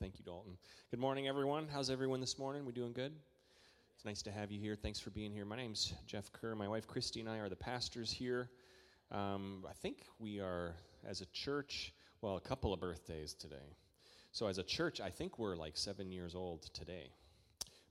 [0.00, 0.56] Thank you, Dalton.
[0.90, 1.68] Good morning, everyone.
[1.70, 2.64] How's everyone this morning?
[2.64, 3.12] We doing good?
[3.94, 4.74] It's nice to have you here.
[4.74, 5.44] Thanks for being here.
[5.44, 6.54] My name's Jeff Kerr.
[6.54, 8.48] My wife Christy and I are the pastors here.
[9.12, 10.74] Um, I think we are,
[11.06, 11.92] as a church,
[12.22, 13.76] well, a couple of birthdays today.
[14.32, 17.10] So, as a church, I think we're like seven years old today.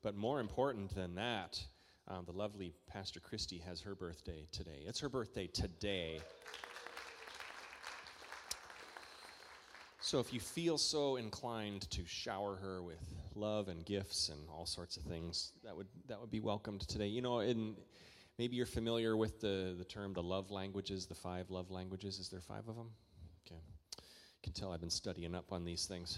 [0.02, 1.62] But more important than that,
[2.08, 4.82] um, the lovely Pastor Christy has her birthday today.
[4.88, 6.22] It's her birthday today.
[10.10, 12.98] So if you feel so inclined to shower her with
[13.36, 17.06] love and gifts and all sorts of things, that would that would be welcomed today.
[17.06, 17.76] You know, and
[18.40, 22.18] maybe you're familiar with the the term the love languages, the five love languages.
[22.18, 22.90] Is there five of them?
[23.46, 23.62] Okay,
[23.94, 26.18] you can tell I've been studying up on these things.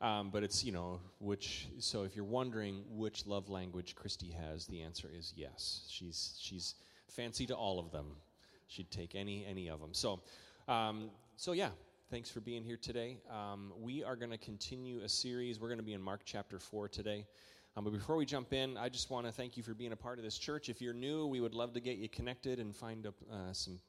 [0.00, 1.68] Um, but it's you know which.
[1.78, 5.86] So if you're wondering which love language Christy has, the answer is yes.
[5.88, 6.74] She's she's
[7.08, 8.16] fancy to all of them.
[8.66, 9.94] She'd take any any of them.
[9.94, 10.22] So
[10.66, 11.70] um, so yeah,
[12.12, 13.16] Thanks for being here today.
[13.30, 15.58] Um, we are going to continue a series.
[15.58, 17.24] We're going to be in Mark chapter 4 today.
[17.74, 19.96] Um, but before we jump in, I just want to thank you for being a
[19.96, 20.68] part of this church.
[20.68, 23.10] If you're new, we would love to get you connected and find uh,
[23.52, 23.80] some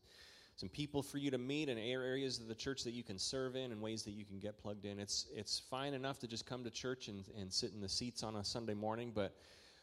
[0.56, 3.58] some people for you to meet and areas of the church that you can serve
[3.58, 5.00] in and ways that you can get plugged in.
[5.00, 8.24] It's it's fine enough to just come to church and, and sit in the seats
[8.24, 9.36] on a Sunday morning, but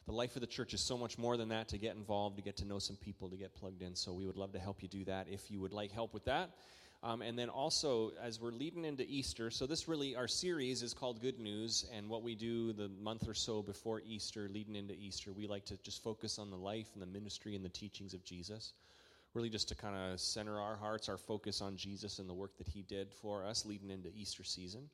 [0.07, 2.43] the life of the church is so much more than that to get involved, to
[2.43, 3.95] get to know some people, to get plugged in.
[3.95, 6.25] So we would love to help you do that if you would like help with
[6.25, 6.53] that.
[7.03, 10.93] Um, and then also, as we're leading into Easter, so this really, our series is
[10.93, 11.87] called Good News.
[11.97, 15.65] And what we do the month or so before Easter, leading into Easter, we like
[15.67, 18.75] to just focus on the life and the ministry and the teachings of Jesus.
[19.33, 22.59] Really, just to kind of center our hearts, our focus on Jesus and the work
[22.59, 24.91] that he did for us leading into Easter season.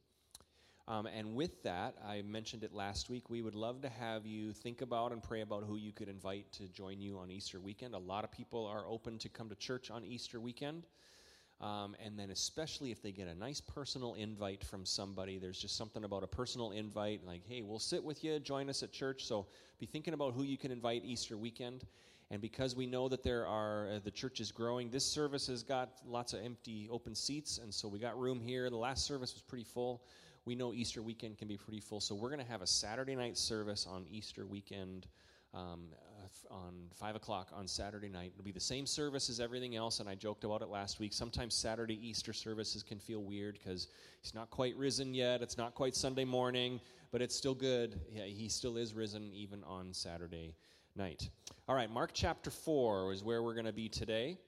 [0.89, 4.53] Um, and with that, I mentioned it last week, we would love to have you
[4.53, 7.95] think about and pray about who you could invite to join you on Easter weekend.
[7.95, 10.87] A lot of people are open to come to church on Easter weekend.
[11.61, 15.77] Um, and then, especially if they get a nice personal invite from somebody, there's just
[15.77, 19.25] something about a personal invite, like, hey, we'll sit with you, join us at church.
[19.25, 19.47] So
[19.79, 21.87] be thinking about who you can invite Easter weekend.
[22.31, 25.63] And because we know that there are, uh, the church is growing, this service has
[25.63, 27.59] got lots of empty open seats.
[27.59, 28.69] And so we got room here.
[28.69, 30.03] The last service was pretty full.
[30.45, 32.01] We know Easter weekend can be pretty full.
[32.01, 35.07] So we're going to have a Saturday night service on Easter weekend
[35.55, 35.87] um,
[36.51, 38.33] on 5 o'clock on Saturday night.
[38.35, 41.13] It'll be the same service as everything else, and I joked about it last week.
[41.13, 43.89] Sometimes Saturday Easter services can feel weird because
[44.23, 45.43] he's not quite risen yet.
[45.43, 46.81] It's not quite Sunday morning,
[47.13, 48.01] but it's still good.
[48.11, 50.55] Yeah, he still is risen even on Saturday
[50.95, 51.29] night.
[51.69, 54.39] All right, Mark chapter 4 is where we're going to be today.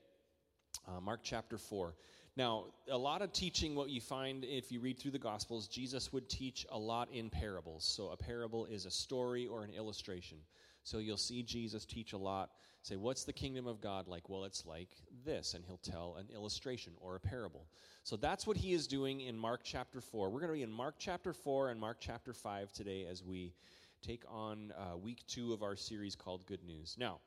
[0.86, 1.94] Uh, Mark chapter 4.
[2.36, 6.12] Now, a lot of teaching, what you find if you read through the Gospels, Jesus
[6.12, 7.84] would teach a lot in parables.
[7.84, 10.38] So, a parable is a story or an illustration.
[10.88, 12.48] So you'll see Jesus teach a lot.
[12.80, 14.30] Say, what's the kingdom of God like?
[14.30, 14.88] Well, it's like
[15.22, 15.52] this.
[15.52, 17.66] And he'll tell an illustration or a parable.
[18.04, 20.30] So that's what he is doing in Mark chapter 4.
[20.30, 23.52] We're going to be in Mark chapter 4 and Mark chapter 5 today as we
[24.00, 26.96] take on uh, week two of our series called Good News.
[26.98, 27.18] Now,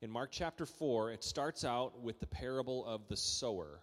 [0.00, 3.80] in Mark chapter 4, it starts out with the parable of the sower,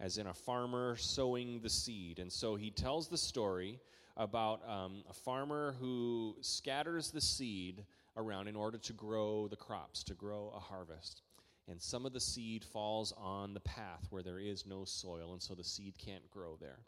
[0.00, 2.18] as in a farmer sowing the seed.
[2.18, 3.78] And so he tells the story
[4.16, 7.84] about um, a farmer who scatters the seed
[8.16, 11.22] around in order to grow the crops, to grow a harvest.
[11.68, 15.42] And some of the seed falls on the path where there is no soil, and
[15.42, 16.78] so the seed can't grow there.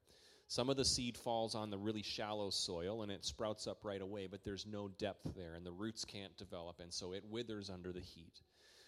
[0.46, 4.00] Some of the seed falls on the really shallow soil and it sprouts up right
[4.00, 7.68] away, but there's no depth there, and the roots can't develop, and so it withers
[7.68, 8.40] under the heat.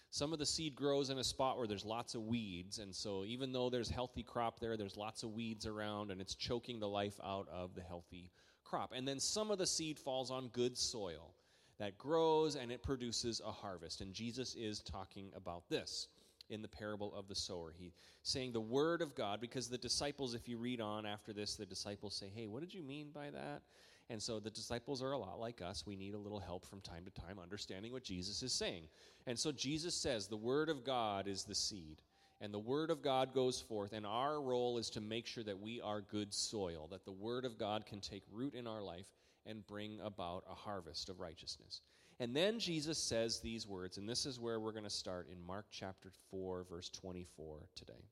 [0.09, 3.23] Some of the seed grows in a spot where there's lots of weeds, and so
[3.25, 6.89] even though there's healthy crop there, there's lots of weeds around, and it's choking the
[6.89, 8.31] life out of the healthy
[8.63, 8.91] crop.
[8.95, 11.35] And then some of the seed falls on good soil
[11.81, 14.01] that grows and it produces a harvest.
[14.01, 16.09] And Jesus is talking about this
[16.51, 17.73] in the parable of the sower.
[17.75, 21.55] He saying the word of God because the disciples if you read on after this
[21.55, 23.63] the disciples say, "Hey, what did you mean by that?"
[24.11, 25.83] And so the disciples are a lot like us.
[25.87, 28.87] We need a little help from time to time understanding what Jesus is saying.
[29.25, 32.03] And so Jesus says the word of God is the seed.
[32.41, 35.59] And the word of God goes forth, and our role is to make sure that
[35.59, 39.05] we are good soil, that the word of God can take root in our life
[39.45, 41.81] and bring about a harvest of righteousness.
[42.19, 45.45] And then Jesus says these words, and this is where we're going to start in
[45.45, 48.05] Mark chapter 4, verse 24 today.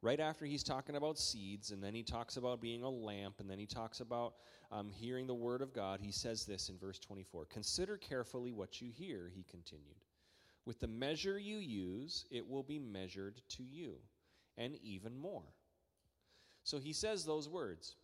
[0.00, 3.50] Right after he's talking about seeds, and then he talks about being a lamp, and
[3.50, 4.34] then he talks about
[4.70, 8.80] um, hearing the word of God, he says this in verse 24 Consider carefully what
[8.80, 10.04] you hear, he continued.
[10.64, 13.94] With the measure you use, it will be measured to you,
[14.56, 15.54] and even more.
[16.62, 17.96] So he says those words.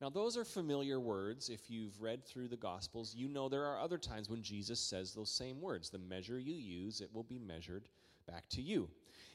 [0.00, 1.50] Now, those are familiar words.
[1.50, 5.12] If you've read through the Gospels, you know there are other times when Jesus says
[5.12, 5.90] those same words.
[5.90, 7.88] The measure you use, it will be measured
[8.26, 8.88] back to you.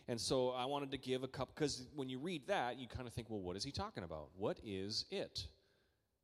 [0.08, 3.08] And so I wanted to give a couple, because when you read that, you kind
[3.08, 4.30] of think, well, what is he talking about?
[4.36, 5.48] What is it?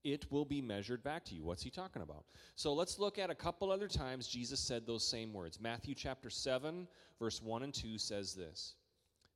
[0.03, 1.43] it will be measured back to you.
[1.43, 2.25] What's he talking about?
[2.55, 5.59] So let's look at a couple other times Jesus said those same words.
[5.59, 6.87] Matthew chapter 7,
[7.19, 8.75] verse 1 and 2 says this.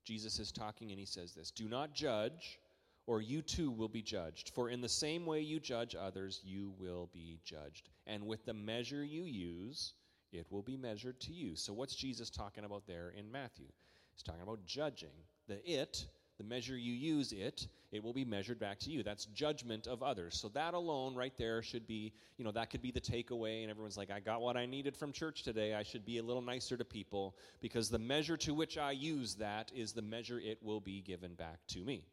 [0.03, 2.59] Jesus is talking and he says this Do not judge,
[3.07, 4.49] or you too will be judged.
[4.49, 7.89] For in the same way you judge others, you will be judged.
[8.07, 9.93] And with the measure you use,
[10.31, 11.55] it will be measured to you.
[11.55, 13.67] So what's Jesus talking about there in Matthew?
[14.13, 15.09] He's talking about judging.
[15.47, 16.05] The it
[16.37, 19.03] the measure you use it, it will be measured back to you.
[19.03, 20.37] That's judgment of others.
[20.37, 23.61] So that alone right there should be, you know, that could be the takeaway.
[23.61, 25.73] And everyone's like, I got what I needed from church today.
[25.73, 29.35] I should be a little nicer to people because the measure to which I use
[29.35, 32.05] that is the measure it will be given back to me.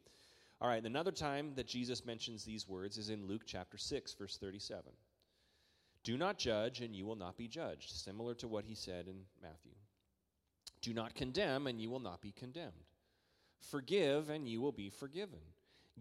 [0.62, 4.38] All right, another time that Jesus mentions these words is in Luke chapter 6, verse
[4.38, 4.92] 37.
[6.04, 9.16] Do not judge, and you will not be judged, similar to what he said in
[9.42, 9.72] Matthew.
[10.80, 12.86] Do not condemn, and you will not be condemned.
[13.72, 15.40] Forgive, and you will be forgiven.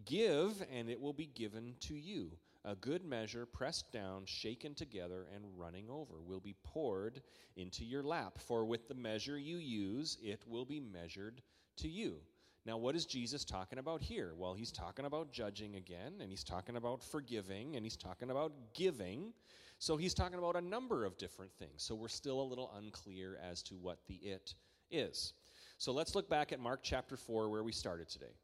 [0.05, 2.29] Give, and it will be given to you.
[2.63, 7.23] A good measure, pressed down, shaken together, and running over, will be poured
[7.55, 8.37] into your lap.
[8.37, 11.41] For with the measure you use, it will be measured
[11.77, 12.17] to you.
[12.65, 14.33] Now, what is Jesus talking about here?
[14.37, 18.51] Well, he's talking about judging again, and he's talking about forgiving, and he's talking about
[18.75, 19.33] giving.
[19.79, 21.81] So he's talking about a number of different things.
[21.81, 24.53] So we're still a little unclear as to what the it
[24.91, 25.33] is.
[25.79, 28.35] So let's look back at Mark chapter 4, where we started today.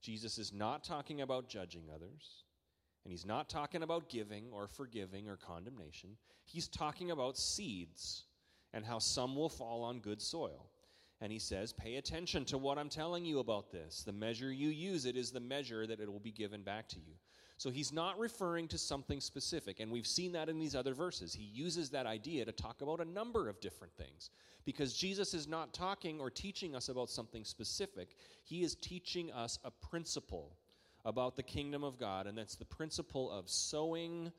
[0.00, 2.44] Jesus is not talking about judging others,
[3.04, 6.16] and he's not talking about giving or forgiving or condemnation.
[6.46, 8.24] He's talking about seeds
[8.72, 10.70] and how some will fall on good soil.
[11.20, 14.02] And he says, Pay attention to what I'm telling you about this.
[14.04, 16.98] The measure you use it is the measure that it will be given back to
[16.98, 17.14] you.
[17.58, 21.32] So he's not referring to something specific, and we've seen that in these other verses.
[21.32, 24.28] He uses that idea to talk about a number of different things
[24.66, 29.58] because Jesus is not talking or teaching us about something specific, he is teaching us
[29.64, 30.58] a principle
[31.06, 34.32] about the kingdom of God, and that's the principle of sowing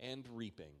[0.00, 0.72] and reaping.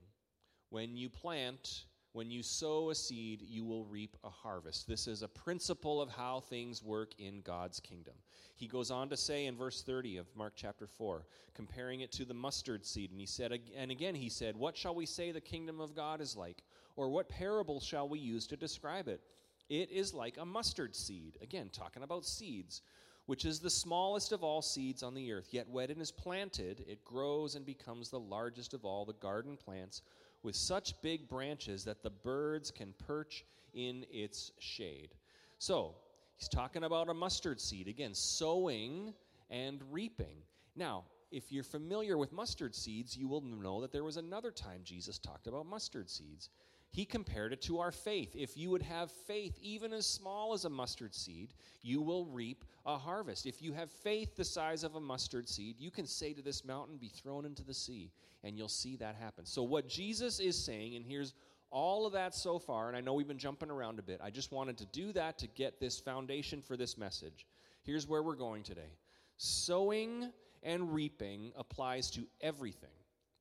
[0.70, 1.84] When you plant,
[2.14, 4.86] when you sow a seed, you will reap a harvest.
[4.86, 8.14] This is a principle of how things work in God's kingdom.
[8.54, 12.24] He goes on to say in verse 30 of Mark chapter 4, comparing it to
[12.24, 15.40] the mustard seed, and he said, and again he said, What shall we say the
[15.40, 16.62] kingdom of God is like?
[16.94, 19.20] Or what parable shall we use to describe it?
[19.68, 21.36] It is like a mustard seed.
[21.42, 22.82] Again, talking about seeds,
[23.26, 25.48] which is the smallest of all seeds on the earth.
[25.50, 29.56] Yet when it is planted, it grows and becomes the largest of all the garden
[29.56, 30.02] plants
[30.42, 35.14] with such big branches that the birds can perch in its shade.
[35.58, 35.94] So,
[36.36, 37.88] he's talking about a mustard seed.
[37.88, 39.14] Again, sowing
[39.50, 40.36] and reaping.
[40.76, 44.80] Now, if you're familiar with mustard seeds, you will know that there was another time
[44.84, 46.50] Jesus talked about mustard seeds.
[46.94, 48.36] He compared it to our faith.
[48.36, 51.52] If you would have faith, even as small as a mustard seed,
[51.82, 53.46] you will reap a harvest.
[53.46, 56.64] If you have faith the size of a mustard seed, you can say to this
[56.64, 58.12] mountain, Be thrown into the sea,
[58.44, 59.44] and you'll see that happen.
[59.44, 61.34] So, what Jesus is saying, and here's
[61.72, 64.20] all of that so far, and I know we've been jumping around a bit.
[64.22, 67.44] I just wanted to do that to get this foundation for this message.
[67.82, 68.92] Here's where we're going today
[69.36, 70.30] sowing
[70.62, 72.88] and reaping applies to everything.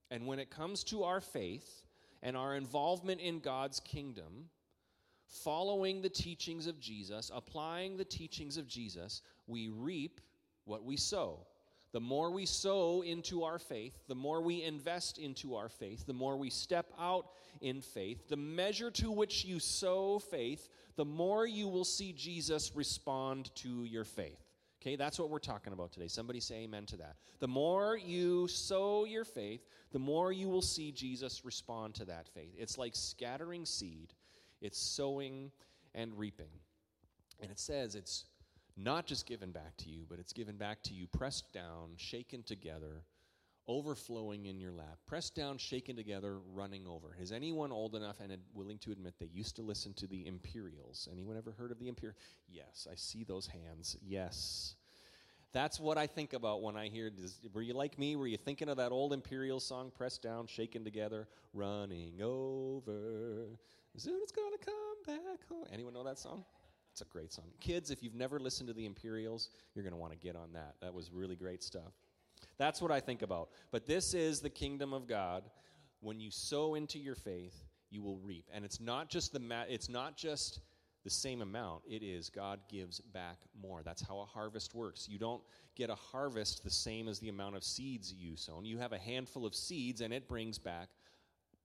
[0.09, 1.83] And when it comes to our faith,
[2.23, 4.49] and our involvement in God's kingdom,
[5.27, 10.21] following the teachings of Jesus, applying the teachings of Jesus, we reap
[10.63, 11.45] what we sow.
[11.91, 16.13] The more we sow into our faith, the more we invest into our faith, the
[16.13, 17.27] more we step out
[17.61, 22.71] in faith, the measure to which you sow faith, the more you will see Jesus
[22.73, 24.42] respond to your faith.
[24.83, 26.09] Okay, that's what we're talking about today.
[26.09, 27.15] Somebody say amen to that.
[27.39, 29.61] The more you sow your faith,
[29.93, 32.53] the more you will see Jesus respond to that faith.
[32.57, 34.13] It's like scattering seed,
[34.59, 35.51] it's sowing
[35.95, 36.49] and reaping.
[37.41, 38.25] And it says it's
[38.75, 42.43] not just given back to you, but it's given back to you, pressed down, shaken
[42.43, 43.03] together,
[43.67, 44.97] overflowing in your lap.
[45.07, 47.15] Pressed down, shaken together, running over.
[47.19, 51.07] Is anyone old enough and willing to admit they used to listen to the Imperials?
[51.11, 52.19] Anyone ever heard of the Imperials?
[52.49, 53.97] Yes, I see those hands.
[54.01, 54.75] Yes.
[55.53, 57.11] That's what I think about when I hear.
[57.11, 58.15] Does, were you like me?
[58.15, 63.45] Were you thinking of that old Imperial song, pressed down, shaken together, running over?
[63.95, 65.67] Soon it's gonna come back home.
[65.71, 66.43] Anyone know that song?
[66.91, 67.45] It's a great song.
[67.59, 70.75] Kids, if you've never listened to the Imperials, you're gonna want to get on that.
[70.81, 71.93] That was really great stuff.
[72.57, 73.49] That's what I think about.
[73.71, 75.43] But this is the kingdom of God.
[76.01, 78.49] When you sow into your faith, you will reap.
[78.53, 80.59] And it's not just the ma- it's not just
[81.03, 81.83] the same amount.
[81.87, 83.83] It is God gives back more.
[83.83, 85.07] That's how a harvest works.
[85.09, 85.41] You don't
[85.75, 88.65] get a harvest the same as the amount of seeds you sown.
[88.65, 90.89] You have a handful of seeds and it brings back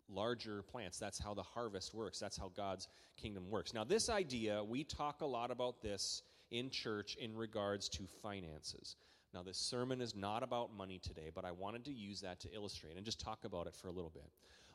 [0.09, 0.99] larger plants.
[0.99, 2.19] That's how the harvest works.
[2.19, 3.75] That's how God's kingdom works.
[3.75, 8.97] Now, this idea, we talk a lot about this in church in regards to finances.
[9.35, 12.53] Now, this sermon is not about money today, but I wanted to use that to
[12.55, 14.31] illustrate and just talk about it for a little bit.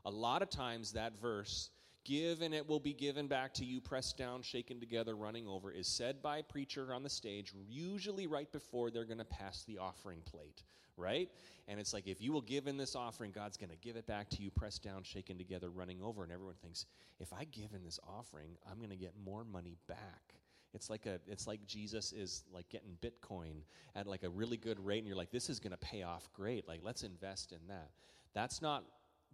[0.06, 1.70] A lot of times, that verse,
[2.04, 5.72] give and it will be given back to you, pressed down, shaken together, running over,
[5.72, 9.64] is said by a preacher on the stage, usually right before they're going to pass
[9.64, 10.64] the offering plate,
[10.98, 11.30] right?
[11.68, 14.06] And it's like, if you will give in this offering, God's going to give it
[14.06, 16.24] back to you, pressed down, shaken together, running over.
[16.24, 16.86] And everyone thinks,
[17.20, 20.36] if I give in this offering, I'm going to get more money back.
[20.74, 23.62] It's like a it's like Jesus is like getting Bitcoin
[23.96, 26.68] at like a really good rate, and you're like, this is gonna pay off great.
[26.68, 27.92] Like, let's invest in that.
[28.34, 28.84] That's not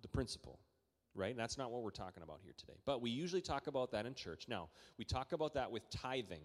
[0.01, 0.59] the principle,
[1.15, 1.35] right?
[1.35, 2.77] That's not what we're talking about here today.
[2.85, 4.45] But we usually talk about that in church.
[4.47, 6.43] Now, we talk about that with tithing.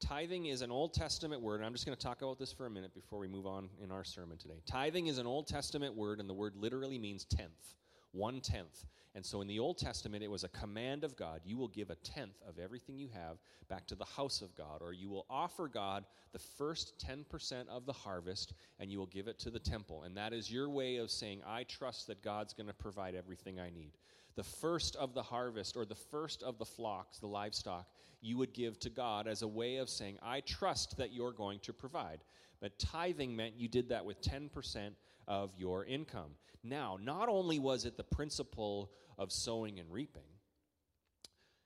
[0.00, 2.66] Tithing is an Old Testament word, and I'm just going to talk about this for
[2.66, 4.60] a minute before we move on in our sermon today.
[4.66, 7.76] Tithing is an Old Testament word, and the word literally means tenth,
[8.12, 8.86] one tenth.
[9.14, 11.90] And so in the Old Testament, it was a command of God you will give
[11.90, 13.38] a tenth of everything you have
[13.68, 17.84] back to the house of God, or you will offer God the first 10% of
[17.84, 20.04] the harvest and you will give it to the temple.
[20.04, 23.60] And that is your way of saying, I trust that God's going to provide everything
[23.60, 23.92] I need.
[24.34, 27.86] The first of the harvest, or the first of the flocks, the livestock,
[28.22, 31.58] you would give to God as a way of saying, I trust that you're going
[31.60, 32.20] to provide.
[32.60, 34.92] But tithing meant you did that with 10%
[35.26, 36.32] of your income.
[36.62, 40.22] Now, not only was it the principle of sowing and reaping,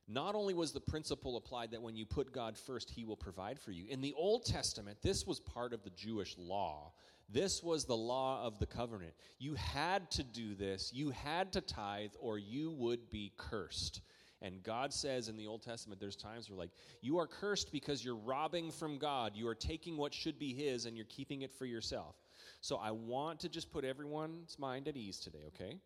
[0.09, 3.59] not only was the principle applied that when you put God first, He will provide
[3.59, 3.87] for you.
[3.89, 6.93] In the Old Testament, this was part of the Jewish law.
[7.29, 9.15] This was the law of the covenant.
[9.39, 14.01] You had to do this, you had to tithe, or you would be cursed.
[14.43, 16.71] And God says in the Old Testament, there's times where, like,
[17.01, 19.33] you are cursed because you're robbing from God.
[19.35, 22.15] You are taking what should be His and you're keeping it for yourself.
[22.61, 25.79] So I want to just put everyone's mind at ease today, okay?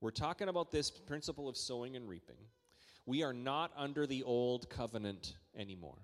[0.00, 2.36] We're talking about this principle of sowing and reaping.
[3.06, 5.98] We are not under the old covenant anymore.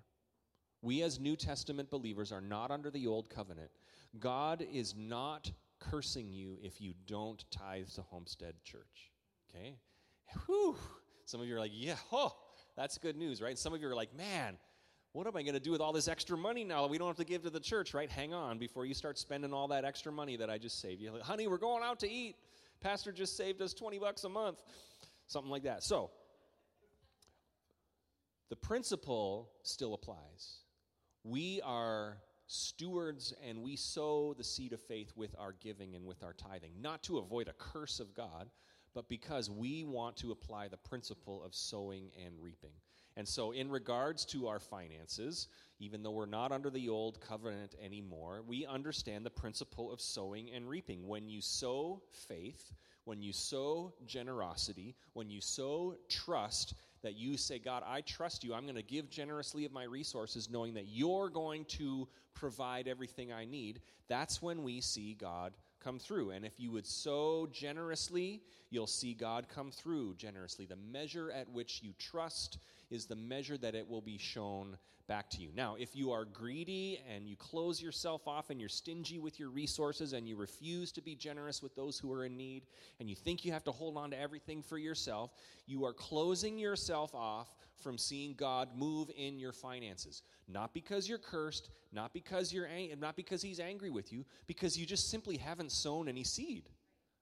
[0.81, 3.71] We, as New Testament believers, are not under the old covenant.
[4.19, 9.11] God is not cursing you if you don't tithe to Homestead Church.
[9.49, 9.75] Okay?
[10.45, 10.75] Whew.
[11.25, 12.35] Some of you are like, yeah, oh,
[12.75, 13.57] that's good news, right?
[13.57, 14.57] Some of you are like, man,
[15.13, 16.81] what am I going to do with all this extra money now?
[16.81, 18.09] That we don't have to give to the church, right?
[18.09, 21.11] Hang on before you start spending all that extra money that I just saved you.
[21.11, 22.35] Like, Honey, we're going out to eat.
[22.81, 24.57] Pastor just saved us 20 bucks a month.
[25.27, 25.83] Something like that.
[25.83, 26.09] So,
[28.49, 30.57] the principle still applies.
[31.23, 32.17] We are
[32.47, 36.71] stewards and we sow the seed of faith with our giving and with our tithing,
[36.81, 38.49] not to avoid a curse of God,
[38.93, 42.73] but because we want to apply the principle of sowing and reaping.
[43.15, 45.47] And so, in regards to our finances,
[45.79, 50.49] even though we're not under the old covenant anymore, we understand the principle of sowing
[50.51, 51.07] and reaping.
[51.07, 52.73] When you sow faith,
[53.05, 58.53] when you sow generosity, when you sow trust, that you say, God, I trust you.
[58.53, 63.31] I'm going to give generously of my resources, knowing that you're going to provide everything
[63.31, 63.81] I need.
[64.07, 65.53] That's when we see God
[65.83, 66.31] come through.
[66.31, 70.65] And if you would sow generously, you'll see God come through generously.
[70.65, 72.57] The measure at which you trust
[72.89, 75.49] is the measure that it will be shown back to you.
[75.55, 79.49] Now, if you are greedy and you close yourself off and you're stingy with your
[79.49, 82.63] resources and you refuse to be generous with those who are in need
[82.99, 85.31] and you think you have to hold on to everything for yourself,
[85.65, 87.49] you are closing yourself off
[87.83, 90.23] from seeing God move in your finances.
[90.47, 94.77] Not because you're cursed, not because you're ang- not because he's angry with you, because
[94.77, 96.69] you just simply haven't sown any seed.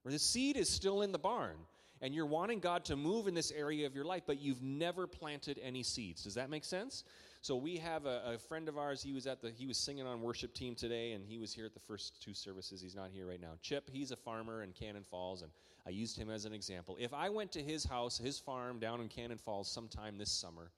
[0.04, 1.56] Or the seed is still in the barn
[2.02, 5.06] and you're wanting God to move in this area of your life, but you've never
[5.06, 6.24] planted any seeds.
[6.24, 7.04] Does that make sense?
[7.42, 9.02] So we have a, a, friend of ours.
[9.02, 11.66] He was at the he was singing on worship team today, and he was here
[11.66, 12.80] at the first two services.
[12.80, 13.54] He's not here right now.
[13.60, 15.50] Chip, he's a farmer in Cannon Falls, and
[15.84, 16.96] I used him as an example.
[17.00, 20.70] If I went to his house, his farm down in Cannon Falls, sometime this summer,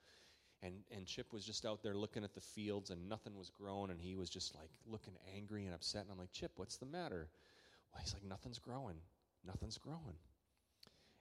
[0.62, 3.90] and and Chip was just out there looking at the fields, and nothing was growing,
[3.90, 6.04] and he was just like looking angry and upset.
[6.04, 7.28] And I'm like, Chip, what's the matter?
[7.92, 8.96] Well, he's like, nothing's growing,
[9.46, 10.16] nothing's growing.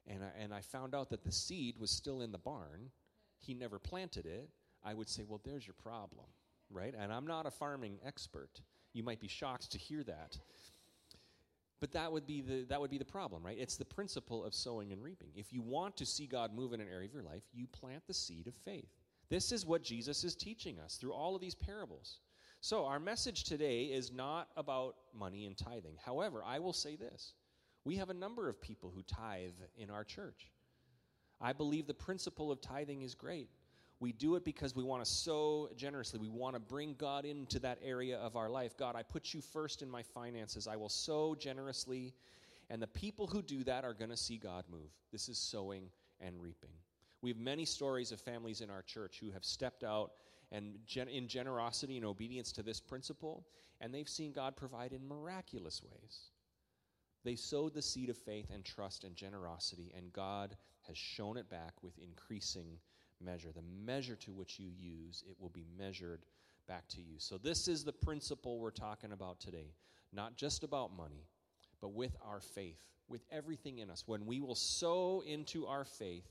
[0.07, 2.91] And I, and I found out that the seed was still in the barn.
[3.39, 4.50] He never planted it.
[4.83, 6.25] I would say, well, there's your problem,
[6.69, 6.93] right?
[6.97, 8.61] And I'm not a farming expert.
[8.93, 10.37] You might be shocked to hear that.
[11.79, 13.57] But that would be the that would be the problem, right?
[13.59, 15.31] It's the principle of sowing and reaping.
[15.35, 18.03] If you want to see God move in an area of your life, you plant
[18.07, 18.87] the seed of faith.
[19.29, 22.19] This is what Jesus is teaching us through all of these parables.
[22.61, 25.97] So, our message today is not about money and tithing.
[26.05, 27.33] However, I will say this
[27.83, 30.51] we have a number of people who tithe in our church.
[31.41, 33.49] I believe the principle of tithing is great.
[34.03, 36.19] We do it because we want to sow generously.
[36.19, 38.75] We want to bring God into that area of our life.
[38.75, 40.67] God, I put you first in my finances.
[40.67, 42.13] I will sow generously.
[42.69, 44.91] And the people who do that are going to see God move.
[45.13, 45.86] This is sowing
[46.19, 46.72] and reaping.
[47.22, 50.12] We have many stories of families in our church who have stepped out
[50.51, 53.48] and gen- in generosity and obedience to this principle,
[53.79, 56.31] and they've seen God provide in miraculous ways.
[57.24, 61.50] They sowed the seed of faith and trust and generosity, and God has shown it
[61.50, 62.79] back with increasing
[63.24, 63.51] measure.
[63.51, 66.25] The measure to which you use, it will be measured
[66.68, 67.15] back to you.
[67.18, 69.74] So, this is the principle we're talking about today.
[70.12, 71.27] Not just about money,
[71.82, 74.03] but with our faith, with everything in us.
[74.06, 76.27] When we will sow into our faith,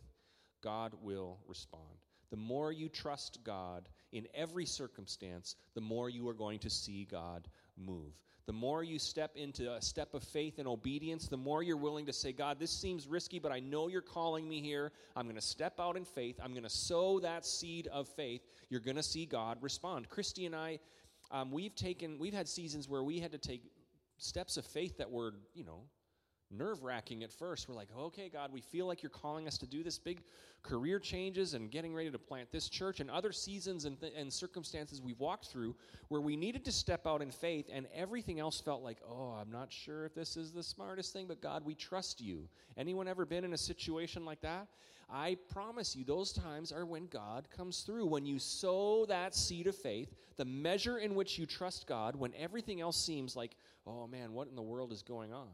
[0.63, 2.07] God will respond.
[2.31, 7.05] The more you trust God in every circumstance, the more you are going to see
[7.05, 8.13] God move.
[8.47, 12.07] The more you step into a step of faith and obedience, the more you're willing
[12.07, 14.91] to say, God, this seems risky, but I know you're calling me here.
[15.15, 16.41] I'm going to step out in faith.
[16.43, 18.43] I'm going to sow that seed of faith.
[18.69, 20.09] You're going to see God respond.
[20.09, 20.81] Christy and I,
[21.31, 23.63] um, we've taken, we've had seasons where we had to take
[24.19, 25.85] steps of faith that were, you know,
[26.53, 27.69] nerve wracking at first.
[27.69, 30.23] We're like, okay, God, we feel like you're calling us to do this big
[30.63, 34.33] career changes and getting ready to plant this church and other seasons and, th- and
[34.33, 35.75] circumstances we've walked through
[36.09, 39.51] where we needed to step out in faith and everything else felt like, oh, I'm
[39.51, 42.49] not sure if this is the smartest thing, but God, we trust you.
[42.77, 44.69] Anyone ever been in a situation like that?
[45.11, 48.07] I promise you, those times are when God comes through.
[48.07, 52.33] When you sow that seed of faith, the measure in which you trust God, when
[52.35, 53.57] everything else seems like,
[53.87, 55.49] oh man, what in the world is going on?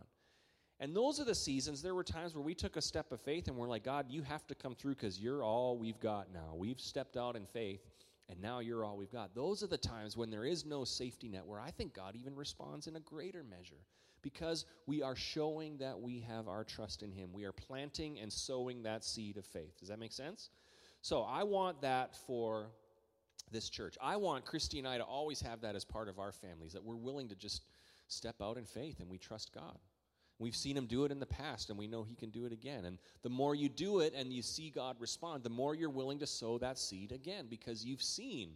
[0.80, 1.82] And those are the seasons.
[1.82, 4.23] There were times where we took a step of faith and we're like, God, you
[4.23, 6.54] have to come through because you're all we've got now.
[6.54, 7.80] We've stepped out in faith
[8.28, 9.35] and now you're all we've got.
[9.35, 12.37] Those are the times when there is no safety net where I think God even
[12.37, 13.82] responds in a greater measure
[14.23, 17.30] because we are showing that we have our trust in Him.
[17.32, 19.78] We are planting and sowing that seed of faith.
[19.78, 20.50] Does that make sense?
[21.02, 22.70] So I want that for
[23.50, 23.97] this church.
[24.02, 26.85] I want Christy and I to always have that as part of our families, that
[26.85, 27.62] we're willing to just
[28.08, 29.78] step out in faith and we trust God.
[30.38, 32.52] We've seen him do it in the past, and we know he can do it
[32.52, 32.85] again.
[32.85, 36.21] And the more you do it and you see God respond, the more you're willing
[36.21, 38.50] to sow that seed again because you've seen.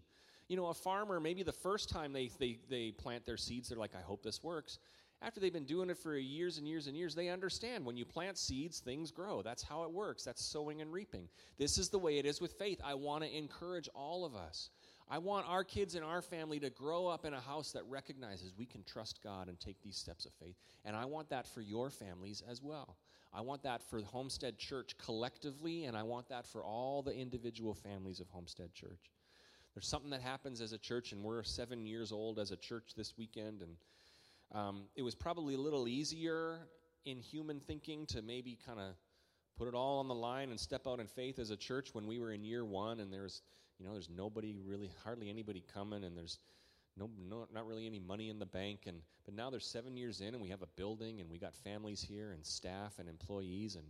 [0.49, 3.79] You know, a farmer, maybe the first time they, they, they plant their seeds, they're
[3.79, 4.79] like, I hope this works.
[5.23, 8.05] After they've been doing it for years and years and years, they understand when you
[8.05, 9.41] plant seeds, things grow.
[9.41, 10.25] That's how it works.
[10.25, 11.29] That's sowing and reaping.
[11.59, 12.81] This is the way it is with faith.
[12.85, 14.71] I want to encourage all of us
[15.11, 18.53] I want our kids and our family to grow up in a house that recognizes
[18.57, 20.57] we can trust God and take these steps of faith.
[20.85, 22.97] And I want that for your families as well.
[23.35, 27.75] I want that for Homestead Church collectively, and I want that for all the individual
[27.75, 29.11] families of Homestead Church.
[29.75, 32.93] There's something that happens as a church, and we're seven years old as a church
[32.95, 33.77] this weekend, and
[34.55, 36.59] um, it was probably a little easier
[37.07, 38.95] in human thinking to maybe kind of
[39.57, 42.07] put it all on the line and step out in faith as a church when
[42.07, 43.41] we were in year one, and there's
[43.83, 46.39] you know, there's nobody really, hardly anybody coming, and there's
[46.97, 48.83] no, no, not really any money in the bank.
[48.87, 51.53] And but now they're seven years in, and we have a building, and we got
[51.53, 53.85] families here, and staff, and employees, and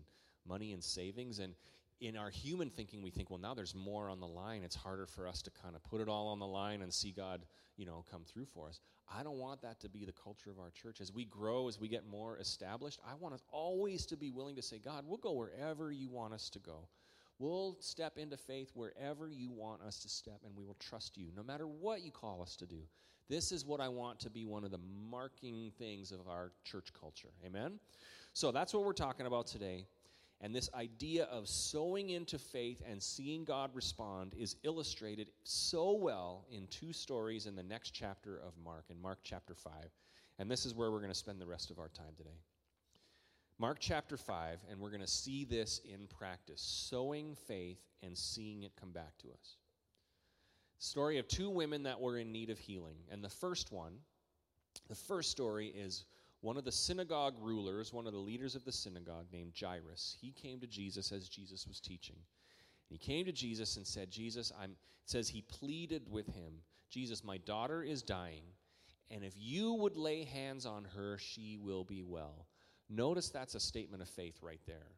[0.48, 1.40] money and savings.
[1.40, 1.54] And
[2.00, 4.62] in our human thinking, we think, well, now there's more on the line.
[4.64, 7.12] It's harder for us to kind of put it all on the line and see
[7.12, 7.44] God,
[7.76, 8.80] you know, come through for us.
[9.14, 11.02] I don't want that to be the culture of our church.
[11.02, 14.56] As we grow, as we get more established, I want us always to be willing
[14.56, 16.88] to say, God, we'll go wherever you want us to go.
[17.42, 21.26] We'll step into faith wherever you want us to step, and we will trust you,
[21.36, 22.78] no matter what you call us to do.
[23.28, 24.78] This is what I want to be one of the
[25.10, 27.30] marking things of our church culture.
[27.44, 27.80] Amen?
[28.32, 29.88] So that's what we're talking about today.
[30.40, 36.46] And this idea of sowing into faith and seeing God respond is illustrated so well
[36.48, 39.72] in two stories in the next chapter of Mark, in Mark chapter 5.
[40.38, 42.38] And this is where we're going to spend the rest of our time today.
[43.58, 48.62] Mark chapter 5, and we're going to see this in practice sowing faith and seeing
[48.64, 49.56] it come back to us.
[50.78, 52.96] Story of two women that were in need of healing.
[53.10, 53.92] And the first one,
[54.88, 56.06] the first story is
[56.40, 60.16] one of the synagogue rulers, one of the leaders of the synagogue named Jairus.
[60.20, 62.16] He came to Jesus as Jesus was teaching.
[62.16, 64.72] And he came to Jesus and said, Jesus, I'm,
[65.04, 66.54] says he pleaded with him,
[66.90, 68.42] Jesus, my daughter is dying,
[69.10, 72.46] and if you would lay hands on her, she will be well.
[72.94, 74.92] Notice that's a statement of faith right there.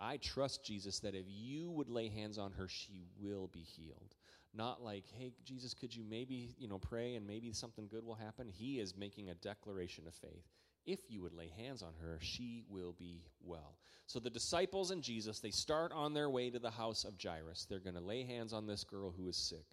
[0.00, 4.16] I trust Jesus that if you would lay hands on her, she will be healed.
[4.52, 8.16] Not like, hey, Jesus, could you maybe, you know, pray and maybe something good will
[8.16, 8.48] happen?
[8.48, 10.48] He is making a declaration of faith.
[10.86, 13.76] If you would lay hands on her, she will be well.
[14.06, 17.66] So the disciples and Jesus, they start on their way to the house of Jairus.
[17.68, 19.66] They're going to lay hands on this girl who is sick.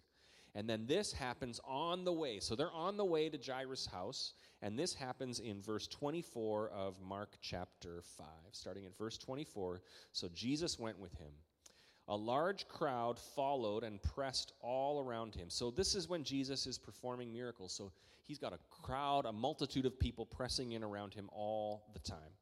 [0.58, 2.40] And then this happens on the way.
[2.40, 6.96] So they're on the way to Jairus' house, and this happens in verse 24 of
[7.00, 9.80] Mark chapter 5, starting at verse 24.
[10.10, 11.30] So Jesus went with him.
[12.08, 15.48] A large crowd followed and pressed all around him.
[15.48, 17.72] So this is when Jesus is performing miracles.
[17.72, 17.92] So
[18.24, 22.32] he's got a crowd, a multitude of people pressing in around him all the time.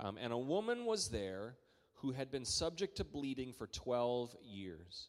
[0.00, 1.56] Um, and a woman was there
[1.96, 5.08] who had been subject to bleeding for 12 years.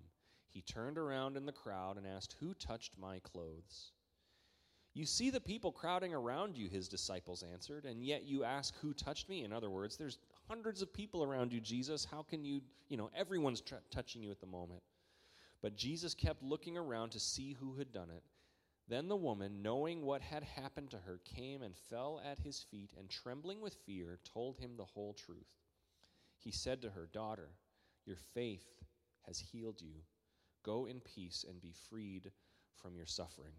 [0.51, 3.91] He turned around in the crowd and asked, Who touched my clothes?
[4.93, 8.93] You see the people crowding around you, his disciples answered, and yet you ask, Who
[8.93, 9.45] touched me?
[9.45, 12.03] In other words, there's hundreds of people around you, Jesus.
[12.03, 14.83] How can you, you know, everyone's touching you at the moment.
[15.61, 18.23] But Jesus kept looking around to see who had done it.
[18.89, 22.91] Then the woman, knowing what had happened to her, came and fell at his feet,
[22.97, 25.47] and trembling with fear, told him the whole truth.
[26.37, 27.51] He said to her, Daughter,
[28.05, 28.65] your faith
[29.27, 30.01] has healed you.
[30.63, 32.31] Go in peace and be freed
[32.75, 33.53] from your suffering.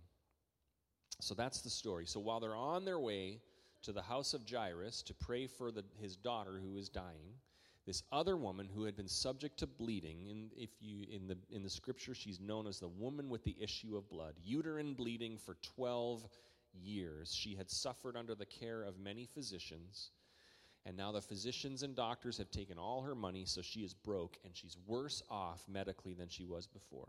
[1.21, 2.07] So that's the story.
[2.07, 3.41] So while they're on their way
[3.83, 7.35] to the house of Jairus to pray for the, his daughter who is dying,
[7.87, 11.63] this other woman who had been subject to bleeding, in, if you, in, the, in
[11.63, 15.57] the scripture, she's known as the woman with the issue of blood, uterine bleeding for
[15.63, 16.29] 12
[16.73, 17.35] years.
[17.35, 20.11] She had suffered under the care of many physicians.
[20.85, 24.37] And now the physicians and doctors have taken all her money, so she is broke
[24.45, 27.09] and she's worse off medically than she was before.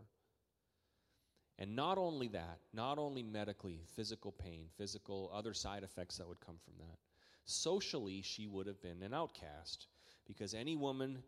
[1.58, 6.40] And not only that, not only medically, physical pain, physical other side effects that would
[6.40, 6.98] come from that.
[7.44, 9.86] Socially, she would have been an outcast
[10.26, 11.22] because any woman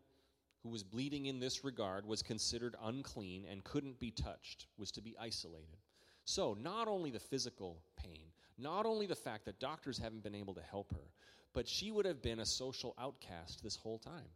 [0.63, 5.01] who was bleeding in this regard was considered unclean and couldn't be touched, was to
[5.01, 5.77] be isolated.
[6.25, 10.55] So, not only the physical pain, not only the fact that doctors haven't been able
[10.55, 11.11] to help her,
[11.53, 14.29] but she would have been a social outcast this whole time.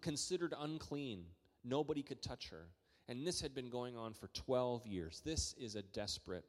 [0.00, 1.24] Considered unclean.
[1.64, 2.68] Nobody could touch her.
[3.08, 5.22] And this had been going on for 12 years.
[5.24, 6.44] This is a desperate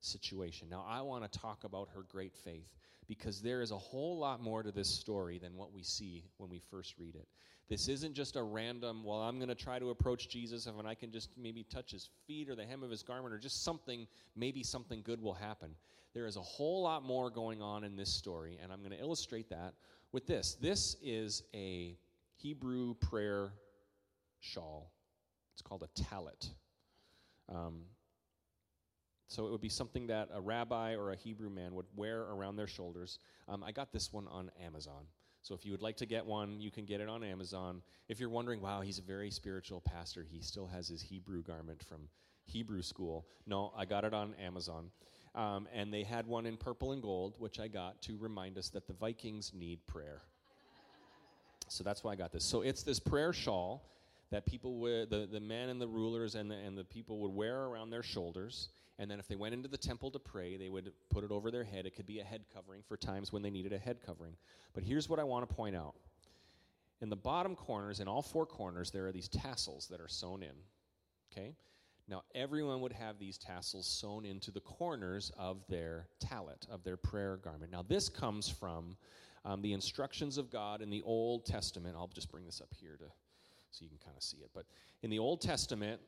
[0.00, 0.68] situation.
[0.68, 2.68] Now, I want to talk about her great faith
[3.06, 6.50] because there is a whole lot more to this story than what we see when
[6.50, 7.26] we first read it.
[7.68, 10.94] This isn't just a random, well, I'm going to try to approach Jesus, and I
[10.94, 14.06] can just maybe touch his feet or the hem of his garment or just something,
[14.34, 15.74] maybe something good will happen.
[16.14, 19.00] There is a whole lot more going on in this story, and I'm going to
[19.00, 19.74] illustrate that
[20.12, 20.56] with this.
[20.60, 21.96] This is a
[22.36, 23.52] Hebrew prayer
[24.40, 24.92] shawl.
[25.52, 26.50] It's called a tallit.
[27.48, 27.82] Um,
[29.26, 32.56] so it would be something that a rabbi or a Hebrew man would wear around
[32.56, 33.18] their shoulders.
[33.46, 35.04] Um, I got this one on Amazon.
[35.42, 37.82] So if you would like to get one, you can get it on Amazon.
[38.08, 41.82] If you're wondering, wow, he's a very spiritual pastor, he still has his Hebrew garment
[41.82, 42.08] from
[42.44, 43.26] Hebrew school.
[43.46, 44.90] No, I got it on Amazon.
[45.34, 48.68] Um, and they had one in purple and gold, which I got to remind us
[48.70, 50.22] that the Vikings need prayer.
[51.68, 52.44] so that's why I got this.
[52.44, 53.88] So it's this prayer shawl
[54.30, 57.34] that people would, the, the men and the rulers and the, and the people would
[57.34, 58.68] wear around their shoulders.
[58.98, 61.50] And then if they went into the temple to pray, they would put it over
[61.50, 61.86] their head.
[61.86, 64.34] It could be a head covering for times when they needed a head covering.
[64.74, 65.94] But here's what I want to point out.
[67.00, 70.42] In the bottom corners, in all four corners, there are these tassels that are sewn
[70.42, 70.54] in.
[71.32, 71.54] Okay?
[72.08, 76.96] Now, everyone would have these tassels sewn into the corners of their tallit, of their
[76.96, 77.70] prayer garment.
[77.70, 78.96] Now, this comes from
[79.44, 81.96] um, the instructions of God in the Old Testament.
[81.98, 83.04] I'll just bring this up here to
[83.70, 84.50] so you can kind of see it.
[84.54, 84.64] But
[85.02, 86.00] in the Old Testament,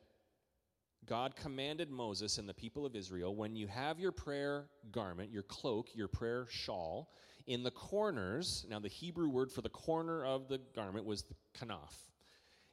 [1.06, 5.42] God commanded Moses and the people of Israel when you have your prayer garment, your
[5.42, 7.10] cloak, your prayer shawl,
[7.46, 11.34] in the corners, now the Hebrew word for the corner of the garment was the
[11.58, 12.10] kanaf.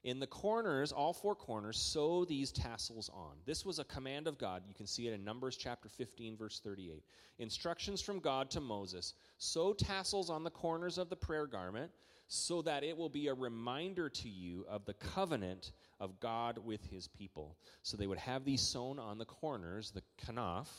[0.07, 3.33] In the corners, all four corners, sew these tassels on.
[3.45, 4.63] This was a command of God.
[4.65, 7.03] You can see it in Numbers chapter 15, verse 38.
[7.39, 11.91] Instructions from God to Moses sew tassels on the corners of the prayer garment
[12.29, 16.85] so that it will be a reminder to you of the covenant of God with
[16.85, 17.57] his people.
[17.83, 20.69] So they would have these sewn on the corners, the kanaf,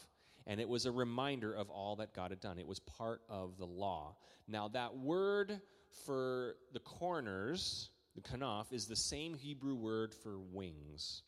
[0.47, 2.59] and it was a reminder of all that God had done.
[2.59, 4.17] It was part of the law.
[4.47, 5.61] Now, that word
[6.07, 11.23] for the corners, the kanaf, is the same Hebrew word for wings.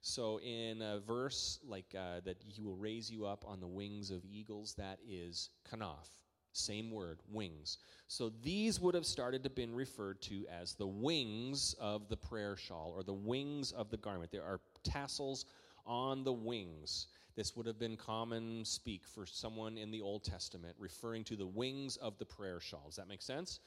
[0.00, 4.10] So, in a verse like uh, that, he will raise you up on the wings
[4.10, 6.08] of eagles, that is kanaf.
[6.54, 7.78] Same word, wings.
[8.06, 12.56] So these would have started to been referred to as the wings of the prayer
[12.56, 14.30] shawl or the wings of the garment.
[14.30, 15.46] There are tassels
[15.84, 17.08] on the wings.
[17.34, 21.46] This would have been common speak for someone in the Old Testament, referring to the
[21.46, 22.84] wings of the prayer shawl.
[22.86, 23.58] Does that make sense?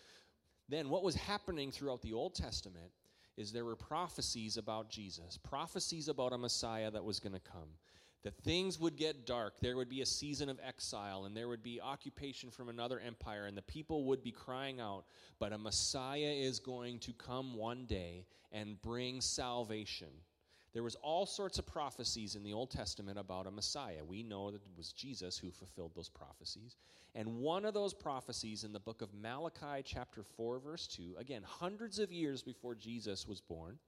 [0.70, 2.92] Then, what was happening throughout the Old Testament
[3.38, 7.70] is there were prophecies about Jesus, prophecies about a Messiah that was going to come
[8.24, 9.60] that things would get dark.
[9.62, 13.46] There would be a season of exile, and there would be occupation from another empire,
[13.46, 15.06] and the people would be crying out,
[15.40, 20.10] But a Messiah is going to come one day and bring salvation.
[20.74, 24.04] There was all sorts of prophecies in the Old Testament about a Messiah.
[24.06, 26.76] We know that it was Jesus who fulfilled those prophecies.
[27.16, 31.42] And one of those prophecies in the book of Malachi chapter 4 verse 2, again
[31.44, 33.80] hundreds of years before Jesus was born,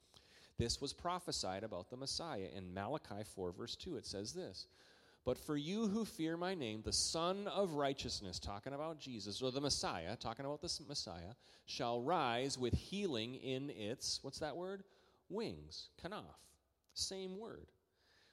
[0.58, 2.48] this was prophesied about the Messiah.
[2.56, 4.68] In Malachi 4 verse 2 it says this:
[5.26, 9.52] but for you who fear my name, the Son of Righteousness, talking about Jesus, or
[9.52, 14.84] the Messiah, talking about the Messiah, shall rise with healing in its, what's that word?
[15.30, 16.49] Wings, kanaf.
[17.00, 17.72] Same word.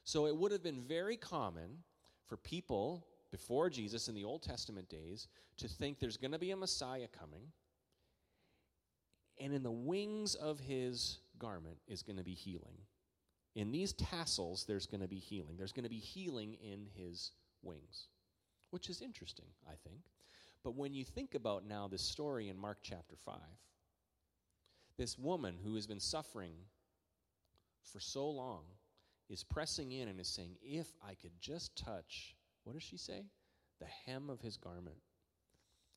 [0.03, 1.83] So it would have been very common
[2.27, 5.27] for people before Jesus in the Old Testament days
[5.57, 7.43] to think there's going to be a Messiah coming,
[9.39, 12.77] and in the wings of his garment is going to be healing.
[13.55, 15.55] In these tassels, there's going to be healing.
[15.57, 17.31] There's going to be healing in his
[17.63, 18.07] wings,
[18.71, 20.01] which is interesting, I think.
[20.63, 23.35] But when you think about now this story in Mark chapter 5,
[24.97, 26.53] this woman who has been suffering
[27.91, 28.63] for so long
[29.29, 33.25] is pressing in and is saying, If I could just touch, what does she say?
[33.79, 34.97] The hem of his garment.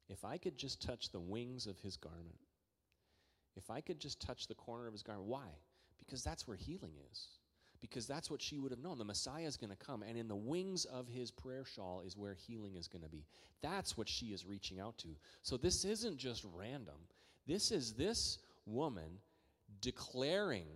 [0.08, 2.38] If I could just touch the wings of his garment.
[3.56, 5.28] If I could just touch the corner of his garment.
[5.28, 5.48] Why?
[5.98, 7.28] Because that's where healing is
[7.80, 8.98] because that's what she would have known.
[8.98, 12.16] The Messiah is going to come, and in the wings of his prayer shawl is
[12.16, 13.24] where healing is going to be.
[13.62, 15.08] That's what she is reaching out to.
[15.42, 16.96] So this isn't just random.
[17.46, 19.18] This is this woman
[19.80, 20.66] declaring,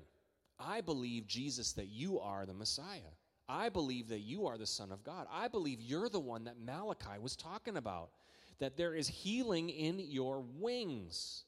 [0.58, 3.12] I believe, Jesus, that you are the Messiah.
[3.48, 5.26] I believe that you are the Son of God.
[5.30, 8.10] I believe you're the one that Malachi was talking about,
[8.58, 11.44] that there is healing in your wings.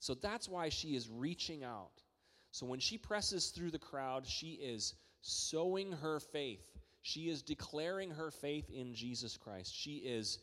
[0.00, 2.02] So that's why she is reaching out.
[2.50, 6.64] So when she presses through the crowd, she is sowing her faith.
[7.02, 9.74] She is declaring her faith in Jesus Christ.
[9.74, 10.38] She is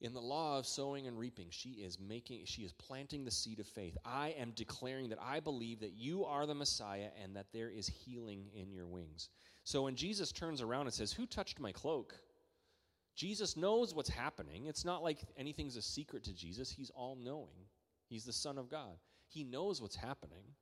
[0.00, 1.48] in the law of sowing and reaping.
[1.50, 3.96] She is making she is planting the seed of faith.
[4.04, 7.88] I am declaring that I believe that you are the Messiah and that there is
[7.88, 9.28] healing in your wings.
[9.64, 12.14] So when Jesus turns around and says, "Who touched my cloak?"
[13.16, 14.66] Jesus knows what's happening.
[14.66, 16.70] It's not like anything's a secret to Jesus.
[16.70, 17.68] He's all knowing.
[18.06, 19.00] He's the Son of God.
[19.26, 20.54] He knows what's happening.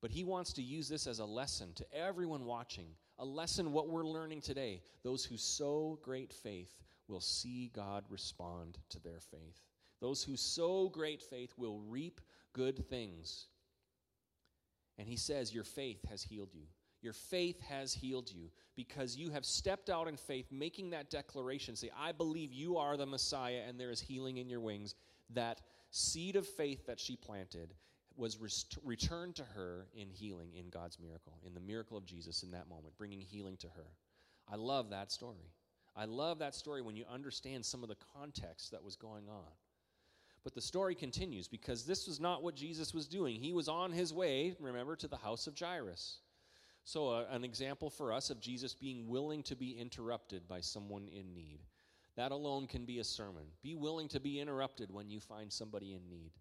[0.00, 3.88] But he wants to use this as a lesson to everyone watching, a lesson what
[3.88, 4.82] we're learning today.
[5.02, 9.60] Those who sow great faith will see God respond to their faith.
[10.00, 12.20] Those who sow great faith will reap
[12.52, 13.48] good things.
[14.98, 16.62] And he says, Your faith has healed you.
[17.02, 21.74] Your faith has healed you because you have stepped out in faith, making that declaration.
[21.74, 24.94] Say, I believe you are the Messiah and there is healing in your wings.
[25.30, 27.74] That seed of faith that she planted
[28.16, 32.42] was rest- returned to her in healing in God's miracle, in the miracle of Jesus
[32.42, 33.86] in that moment, bringing healing to her.
[34.46, 35.50] I love that story.
[35.96, 39.50] I love that story when you understand some of the context that was going on.
[40.42, 43.36] But the story continues because this was not what Jesus was doing.
[43.36, 46.20] He was on his way, remember, to the house of Jairus.
[46.84, 51.08] So, uh, an example for us of Jesus being willing to be interrupted by someone
[51.08, 51.60] in need.
[52.16, 53.44] That alone can be a sermon.
[53.62, 56.32] Be willing to be interrupted when you find somebody in need.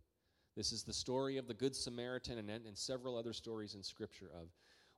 [0.55, 4.31] This is the story of the Good Samaritan and, and several other stories in Scripture
[4.33, 4.47] of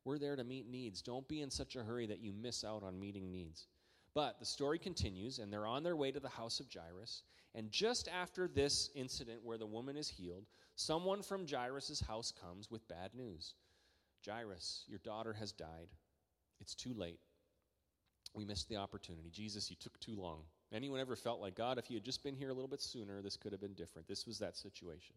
[0.05, 1.01] we're there to meet needs.
[1.01, 3.67] Don't be in such a hurry that you miss out on meeting needs.
[4.13, 7.23] But the story continues, and they're on their way to the house of Jairus.
[7.55, 10.45] And just after this incident where the woman is healed,
[10.75, 13.55] someone from Jairus' house comes with bad news
[14.25, 15.87] Jairus, your daughter has died.
[16.59, 17.19] It's too late.
[18.33, 19.29] We missed the opportunity.
[19.31, 20.43] Jesus, you took too long.
[20.71, 23.21] Anyone ever felt like, God, if you had just been here a little bit sooner,
[23.21, 24.07] this could have been different?
[24.07, 25.15] This was that situation.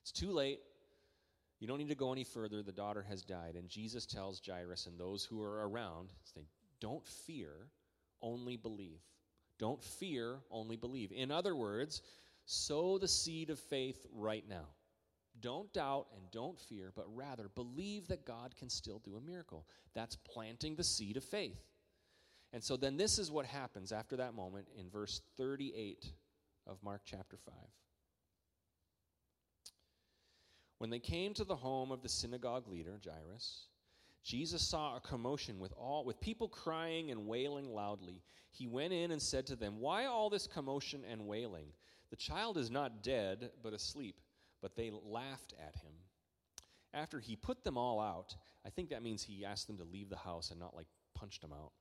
[0.00, 0.60] It's too late.
[1.60, 2.62] You don't need to go any further.
[2.62, 3.56] The daughter has died.
[3.56, 6.46] And Jesus tells Jairus and those who are around, say,
[6.80, 7.66] Don't fear,
[8.22, 9.00] only believe.
[9.58, 11.12] Don't fear, only believe.
[11.12, 12.02] In other words,
[12.46, 14.66] sow the seed of faith right now.
[15.40, 19.66] Don't doubt and don't fear, but rather believe that God can still do a miracle.
[19.94, 21.60] That's planting the seed of faith.
[22.52, 26.12] And so then this is what happens after that moment in verse 38
[26.66, 27.54] of Mark chapter 5.
[30.78, 33.66] When they came to the home of the synagogue leader, Jairus,
[34.22, 38.22] Jesus saw a commotion with all with people crying and wailing loudly.
[38.50, 41.72] He went in and said to them, "Why all this commotion and wailing?
[42.10, 44.20] The child is not dead, but asleep."
[44.60, 45.92] But they laughed at him.
[46.92, 50.08] After he put them all out, I think that means he asked them to leave
[50.08, 51.72] the house and not like punched them out.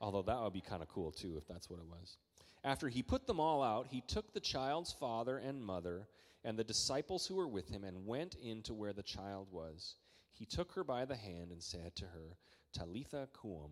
[0.00, 2.18] Although that would be kind of cool too if that's what it was.
[2.62, 6.08] After he put them all out, he took the child's father and mother
[6.44, 9.96] and the disciples who were with him and went into where the child was.
[10.34, 12.36] He took her by the hand and said to her,
[12.72, 13.70] Talitha koum.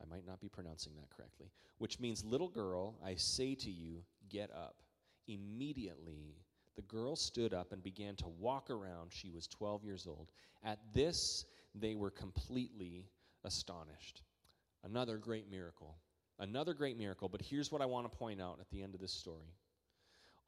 [0.00, 4.04] I might not be pronouncing that correctly, which means, Little girl, I say to you,
[4.28, 4.82] get up.
[5.26, 6.36] Immediately,
[6.76, 9.12] the girl stood up and began to walk around.
[9.12, 10.30] She was 12 years old.
[10.64, 11.44] At this,
[11.74, 13.06] they were completely
[13.44, 14.22] astonished.
[14.84, 15.96] Another great miracle.
[16.38, 19.00] Another great miracle, but here's what I want to point out at the end of
[19.00, 19.54] this story.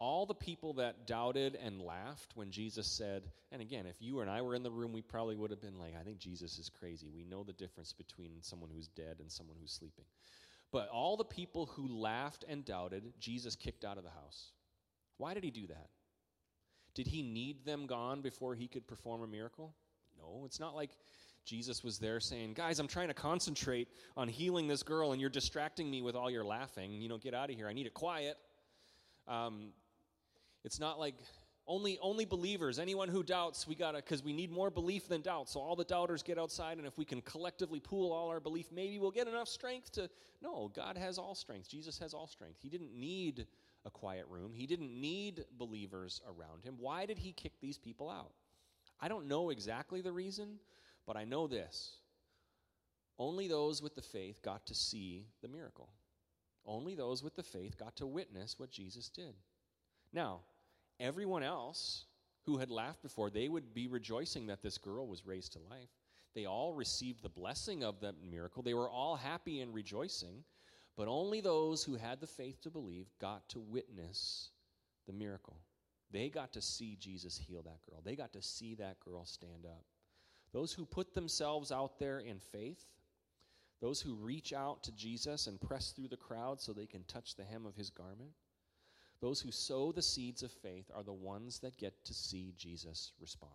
[0.00, 4.28] All the people that doubted and laughed when Jesus said, and again, if you and
[4.28, 6.68] I were in the room, we probably would have been like, I think Jesus is
[6.68, 7.10] crazy.
[7.14, 10.04] We know the difference between someone who's dead and someone who's sleeping.
[10.72, 14.50] But all the people who laughed and doubted, Jesus kicked out of the house.
[15.18, 15.88] Why did he do that?
[16.94, 19.74] Did he need them gone before he could perform a miracle?
[20.18, 20.90] No, it's not like
[21.44, 25.30] Jesus was there saying, Guys, I'm trying to concentrate on healing this girl, and you're
[25.30, 26.92] distracting me with all your laughing.
[26.92, 27.68] You know, get out of here.
[27.68, 28.36] I need it quiet.
[29.28, 29.72] Um,
[30.64, 31.14] it's not like
[31.66, 32.78] only only believers.
[32.78, 35.48] Anyone who doubts we gotta because we need more belief than doubt.
[35.48, 38.66] So all the doubters get outside and if we can collectively pool all our belief
[38.72, 40.10] maybe we'll get enough strength to
[40.42, 41.68] no god has all strength.
[41.68, 42.58] Jesus has all strength.
[42.60, 43.46] He didn't need
[43.86, 44.52] a quiet room.
[44.54, 46.76] He didn't need believers around him.
[46.78, 48.32] Why did he kick these people out?
[49.00, 50.58] I don't know exactly the reason
[51.06, 51.96] but i know this.
[53.18, 55.88] Only those with the faith got to see the miracle.
[56.66, 59.34] Only those with the faith got to witness what jesus did.
[60.12, 60.40] Now
[61.00, 62.04] everyone else
[62.44, 65.90] who had laughed before, they would be rejoicing that this girl was raised to life.
[66.34, 68.62] They all received the blessing of that miracle.
[68.62, 70.44] They were all happy and rejoicing,
[70.96, 74.50] but only those who had the faith to believe got to witness
[75.06, 75.60] the miracle.
[76.10, 78.00] They got to see Jesus heal that girl.
[78.04, 79.84] They got to see that girl stand up.
[80.52, 82.84] Those who put themselves out there in faith,
[83.80, 87.34] those who reach out to Jesus and press through the crowd so they can touch
[87.34, 88.30] the hem of his garment,
[89.24, 93.12] those who sow the seeds of faith are the ones that get to see Jesus
[93.18, 93.54] respond.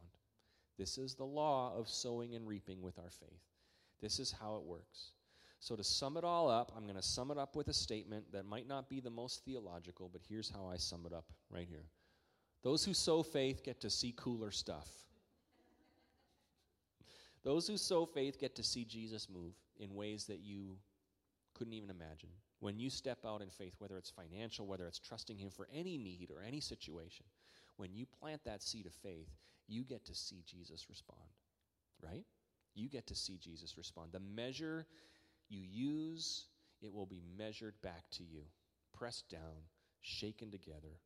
[0.79, 3.43] This is the law of sowing and reaping with our faith.
[4.01, 5.11] This is how it works.
[5.59, 8.31] So, to sum it all up, I'm going to sum it up with a statement
[8.31, 11.67] that might not be the most theological, but here's how I sum it up right
[11.69, 11.85] here.
[12.63, 14.89] Those who sow faith get to see cooler stuff.
[17.43, 20.77] Those who sow faith get to see Jesus move in ways that you
[21.53, 22.29] couldn't even imagine.
[22.59, 25.97] When you step out in faith, whether it's financial, whether it's trusting Him for any
[25.97, 27.25] need or any situation,
[27.77, 29.29] when you plant that seed of faith,
[29.67, 31.29] you get to see Jesus respond,
[32.03, 32.25] right?
[32.75, 34.09] You get to see Jesus respond.
[34.11, 34.85] The measure
[35.47, 36.47] you use,
[36.81, 38.41] it will be measured back to you,
[38.93, 39.63] pressed down,
[40.01, 40.99] shaken together,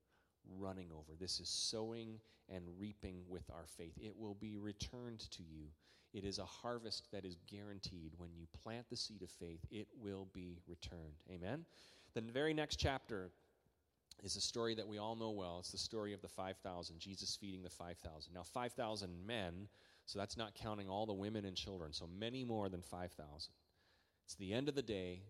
[0.59, 1.13] running over.
[1.19, 3.93] This is sowing and reaping with our faith.
[4.01, 5.67] It will be returned to you
[6.13, 8.13] it is a harvest that is guaranteed.
[8.17, 11.21] When you plant the seed of faith, it will be returned.
[11.31, 11.65] Amen?
[12.13, 13.31] The very next chapter
[14.23, 15.57] is a story that we all know well.
[15.59, 18.33] It's the story of the 5,000, Jesus feeding the 5,000.
[18.33, 19.67] Now, 5,000 men,
[20.05, 23.51] so that's not counting all the women and children, so many more than 5,000.
[24.25, 25.23] It's the end of the day.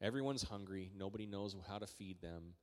[0.00, 0.90] Everyone's hungry.
[0.96, 2.54] Nobody knows how to feed them.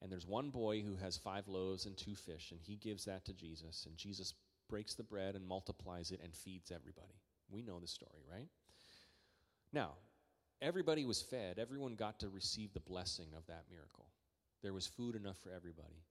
[0.00, 3.24] And there's one boy who has five loaves and two fish, and he gives that
[3.24, 3.84] to Jesus.
[3.86, 4.32] And Jesus
[4.68, 7.20] breaks the bread and multiplies it and feeds everybody.
[7.50, 8.48] We know the story, right?
[9.72, 9.92] Now,
[10.60, 11.58] everybody was fed.
[11.58, 14.06] Everyone got to receive the blessing of that miracle.
[14.62, 16.02] There was food enough for everybody.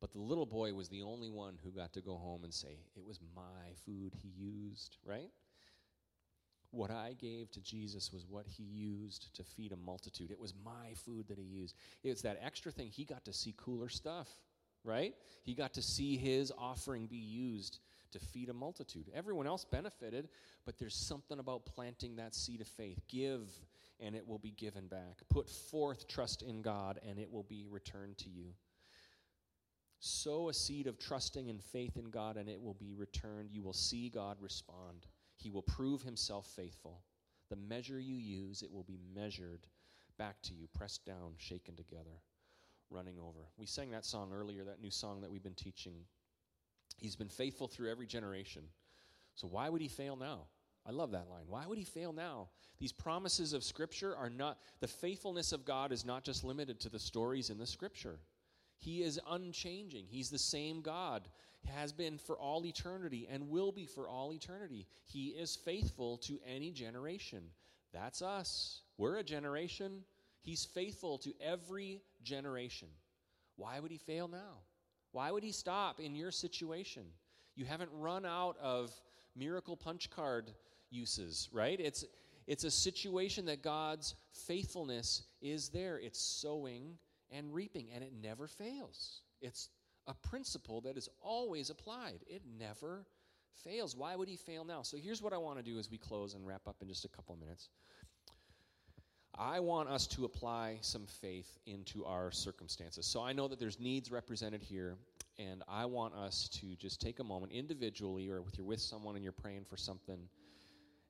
[0.00, 2.80] But the little boy was the only one who got to go home and say,
[2.96, 5.30] It was my food he used, right?
[6.72, 10.30] What I gave to Jesus was what he used to feed a multitude.
[10.30, 11.76] It was my food that he used.
[12.02, 12.88] It's that extra thing.
[12.88, 14.28] He got to see cooler stuff
[14.84, 15.14] right?
[15.42, 17.78] He got to see his offering be used
[18.12, 19.10] to feed a multitude.
[19.14, 20.28] Everyone else benefited,
[20.64, 23.00] but there's something about planting that seed of faith.
[23.08, 23.48] Give,
[24.00, 25.22] and it will be given back.
[25.30, 28.54] Put forth trust in God, and it will be returned to you.
[30.00, 33.50] Sow a seed of trusting and faith in God, and it will be returned.
[33.52, 35.06] You will see God respond.
[35.36, 37.02] He will prove himself faithful.
[37.50, 39.66] The measure you use, it will be measured
[40.18, 42.20] back to you, pressed down, shaken together
[42.92, 43.40] running over.
[43.56, 45.94] We sang that song earlier, that new song that we've been teaching.
[46.96, 48.62] He's been faithful through every generation.
[49.34, 50.46] So why would he fail now?
[50.86, 51.44] I love that line.
[51.46, 52.48] Why would he fail now?
[52.78, 56.88] These promises of Scripture are not, the faithfulness of God is not just limited to
[56.88, 58.18] the stories in the Scripture.
[58.78, 60.06] He is unchanging.
[60.08, 61.28] He's the same God,
[61.66, 64.88] has been for all eternity, and will be for all eternity.
[65.04, 67.44] He is faithful to any generation.
[67.92, 68.80] That's us.
[68.98, 70.02] We're a generation
[70.42, 72.88] He's faithful to every generation.
[73.56, 74.60] Why would he fail now?
[75.12, 77.04] Why would he stop in your situation?
[77.54, 78.92] You haven't run out of
[79.36, 80.50] miracle punch card
[80.90, 81.78] uses, right?
[81.78, 82.04] It's
[82.46, 85.98] it's a situation that God's faithfulness is there.
[85.98, 86.98] It's sowing
[87.30, 89.20] and reaping and it never fails.
[89.40, 89.68] It's
[90.08, 92.24] a principle that is always applied.
[92.26, 93.06] It never
[93.64, 93.96] fails.
[93.96, 94.82] Why would he fail now?
[94.82, 97.04] So here's what I want to do as we close and wrap up in just
[97.04, 97.68] a couple minutes.
[99.38, 103.06] I want us to apply some faith into our circumstances.
[103.06, 104.96] So I know that there's needs represented here,
[105.38, 109.14] and I want us to just take a moment individually or if you're with someone
[109.14, 110.18] and you're praying for something,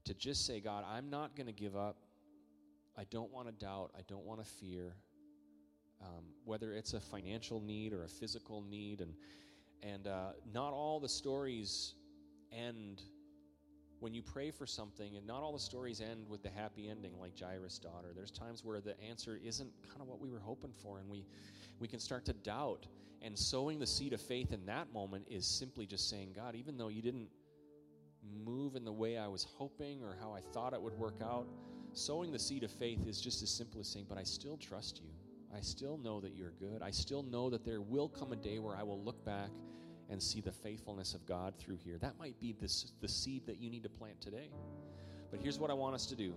[0.04, 1.96] to just say, God, I'm not going to give up.
[2.96, 3.90] I don't want to doubt.
[3.96, 4.94] I don't want to fear.
[6.00, 9.14] Um, whether it's a financial need or a physical need, and
[9.82, 11.94] and uh, not all the stories
[12.52, 13.02] end
[14.02, 17.12] when you pray for something, and not all the stories end with the happy ending
[17.20, 18.08] like Jairus' daughter.
[18.12, 21.24] There's times where the answer isn't kind of what we were hoping for, and we
[21.78, 22.88] we can start to doubt.
[23.22, 26.76] And sowing the seed of faith in that moment is simply just saying, God, even
[26.76, 27.28] though you didn't
[28.44, 31.46] move in the way I was hoping or how I thought it would work out,
[31.92, 35.00] sowing the seed of faith is just as simple as saying, But I still trust
[35.00, 35.10] you.
[35.56, 36.82] I still know that you're good.
[36.82, 39.50] I still know that there will come a day where I will look back
[40.12, 41.98] and see the faithfulness of God through here.
[41.98, 44.50] That might be this, the seed that you need to plant today.
[45.30, 46.34] But here's what I want us to do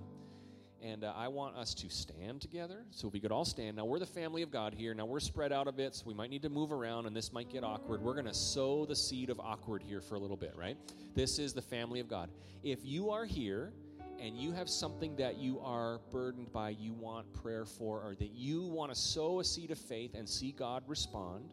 [0.81, 2.85] and uh, I want us to stand together.
[2.91, 3.77] So we could all stand.
[3.77, 4.93] Now we're the family of God here.
[4.93, 7.33] Now we're spread out a bit, so we might need to move around, and this
[7.33, 8.01] might get awkward.
[8.01, 10.77] We're going to sow the seed of awkward here for a little bit, right?
[11.15, 12.29] This is the family of God.
[12.61, 13.73] If you are here
[14.19, 18.31] and you have something that you are burdened by, you want prayer for, or that
[18.31, 21.49] you want to sow a seed of faith and see God respond,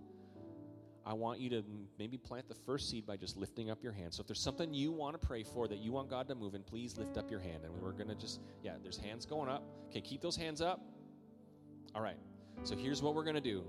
[1.05, 1.65] I want you to
[1.99, 4.15] maybe plant the first seed by just lifting up your hand.
[4.15, 6.55] So if there's something you want to pray for that you want God to move
[6.55, 7.65] in, please lift up your hand.
[7.65, 9.65] And we're going to just, yeah, there's hands going up.
[9.91, 10.81] Okay, keep those hands up.
[11.95, 12.19] All right.
[12.63, 13.65] So here's what we're going to do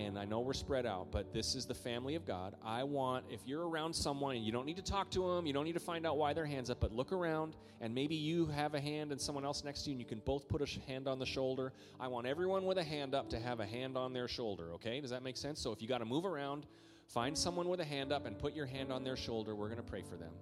[0.00, 2.54] and I know we're spread out, but this is the family of God.
[2.64, 5.52] I want, if you're around someone and you don't need to talk to them, you
[5.52, 8.46] don't need to find out why their hand's up, but look around and maybe you
[8.46, 10.80] have a hand and someone else next to you and you can both put a
[10.88, 11.74] hand on the shoulder.
[11.98, 15.02] I want everyone with a hand up to have a hand on their shoulder, okay?
[15.02, 15.60] Does that make sense?
[15.60, 16.64] So if you got to move around,
[17.06, 19.54] find someone with a hand up and put your hand on their shoulder.
[19.54, 20.32] We're going to pray for them.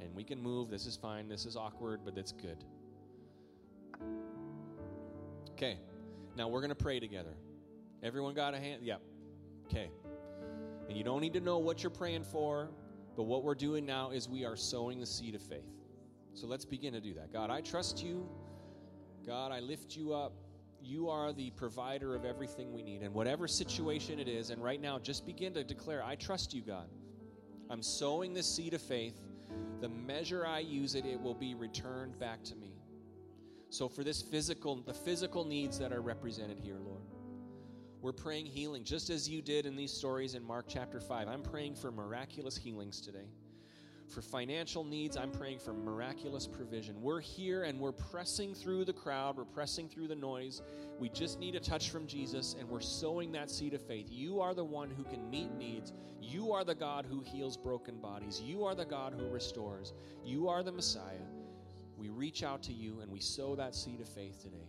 [0.00, 0.70] And we can move.
[0.70, 1.28] This is fine.
[1.28, 2.64] This is awkward, but it's good.
[5.52, 5.76] Okay.
[6.36, 7.34] Now we're going to pray together.
[8.04, 8.82] Everyone got a hand?
[8.82, 9.00] Yep.
[9.64, 9.90] Okay.
[10.88, 12.68] And you don't need to know what you're praying for,
[13.16, 15.72] but what we're doing now is we are sowing the seed of faith.
[16.34, 17.32] So let's begin to do that.
[17.32, 18.28] God, I trust you.
[19.26, 20.34] God, I lift you up.
[20.82, 23.00] You are the provider of everything we need.
[23.00, 26.60] And whatever situation it is, and right now, just begin to declare, I trust you,
[26.60, 26.88] God.
[27.70, 29.18] I'm sowing this seed of faith.
[29.80, 32.74] The measure I use it, it will be returned back to me.
[33.70, 37.00] So for this physical, the physical needs that are represented here, Lord.
[38.04, 41.26] We're praying healing, just as you did in these stories in Mark chapter 5.
[41.26, 43.30] I'm praying for miraculous healings today.
[44.08, 47.00] For financial needs, I'm praying for miraculous provision.
[47.00, 50.60] We're here and we're pressing through the crowd, we're pressing through the noise.
[50.98, 54.08] We just need a touch from Jesus, and we're sowing that seed of faith.
[54.10, 55.94] You are the one who can meet needs.
[56.20, 58.38] You are the God who heals broken bodies.
[58.38, 59.94] You are the God who restores.
[60.22, 61.24] You are the Messiah.
[61.96, 64.68] We reach out to you and we sow that seed of faith today.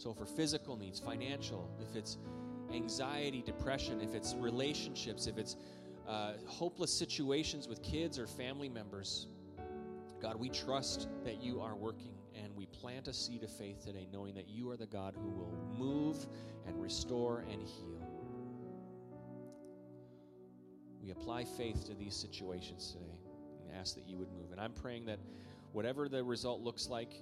[0.00, 2.16] So, for physical needs, financial, if it's
[2.72, 5.56] anxiety, depression, if it's relationships, if it's
[6.08, 9.26] uh, hopeless situations with kids or family members,
[10.22, 14.08] God, we trust that you are working and we plant a seed of faith today,
[14.10, 16.26] knowing that you are the God who will move
[16.66, 18.08] and restore and heal.
[21.02, 23.18] We apply faith to these situations today
[23.68, 24.50] and ask that you would move.
[24.50, 25.18] And I'm praying that
[25.72, 27.12] whatever the result looks like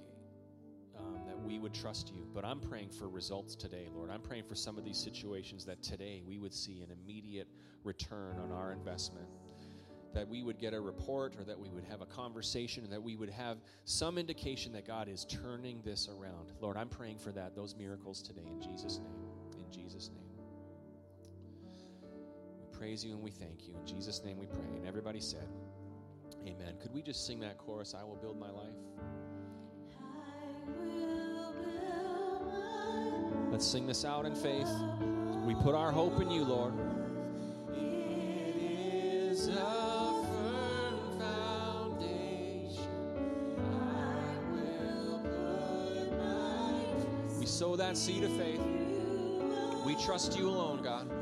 [1.45, 2.27] we would trust you.
[2.33, 4.09] But I'm praying for results today, Lord.
[4.09, 7.47] I'm praying for some of these situations that today we would see an immediate
[7.83, 9.27] return on our investment.
[10.13, 13.01] That we would get a report or that we would have a conversation and that
[13.01, 16.51] we would have some indication that God is turning this around.
[16.61, 19.63] Lord, I'm praying for that, those miracles today in Jesus' name.
[19.63, 20.23] In Jesus' name.
[22.59, 23.75] We praise you and we thank you.
[23.79, 24.65] In Jesus' name we pray.
[24.75, 25.47] And everybody said,
[26.43, 26.75] Amen.
[26.81, 28.75] Could we just sing that chorus, I will build my life?
[33.59, 34.69] Let's sing this out in faith.
[35.45, 36.73] We put our hope in you, Lord.
[37.75, 42.87] It is a firm foundation.
[43.57, 48.61] I will put my We sow that seed of faith.
[49.85, 51.18] We trust you alone, God.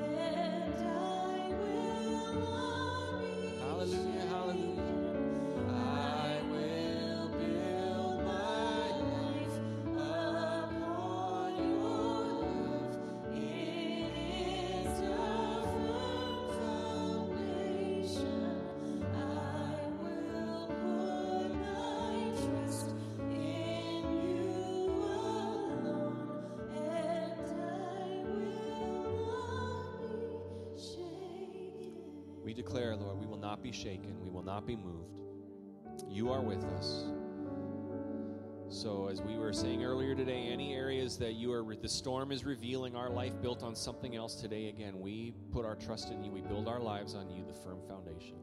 [41.17, 44.99] That you are, the storm is revealing our life built on something else today, again,
[44.99, 46.31] we put our trust in you.
[46.31, 48.35] We build our lives on you, the firm foundation.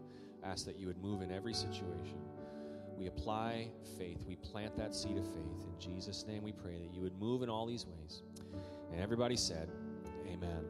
[0.43, 2.19] Ask that you would move in every situation.
[2.97, 3.69] we apply
[3.99, 4.25] faith.
[4.27, 5.67] We plant that seed of faith.
[5.67, 8.23] In Jesus' name we pray that you would move in all these ways.
[8.93, 9.69] And everybody said,
[10.27, 10.65] Amen.